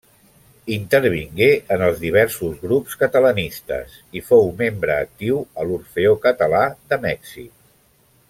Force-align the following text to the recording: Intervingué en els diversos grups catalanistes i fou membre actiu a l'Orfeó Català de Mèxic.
Intervingué 0.75 1.49
en 1.75 1.83
els 1.87 1.99
diversos 2.05 2.55
grups 2.63 2.97
catalanistes 3.03 3.99
i 4.21 4.23
fou 4.31 4.49
membre 4.63 4.97
actiu 5.05 5.39
a 5.63 5.67
l'Orfeó 5.69 6.17
Català 6.25 6.63
de 6.95 6.99
Mèxic. 7.07 7.53